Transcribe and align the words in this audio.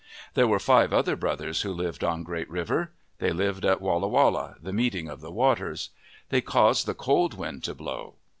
There 0.33 0.47
were 0.47 0.57
five 0.57 0.91
other 0.93 1.15
brothers 1.15 1.61
who 1.61 1.71
lived 1.71 2.03
on 2.03 2.23
Great 2.23 2.49
River. 2.49 2.91
They 3.19 3.29
lived 3.31 3.63
at 3.63 3.81
Walla 3.81 4.07
Walla, 4.07 4.55
the 4.59 4.73
meeting 4.73 5.07
of 5.07 5.21
the 5.21 5.29
waters. 5.29 5.91
They 6.29 6.41
caused 6.41 6.87
the 6.87 6.95
cold 6.95 7.35
wind 7.35 7.63
to 7.65 7.75
blow. 7.75 8.15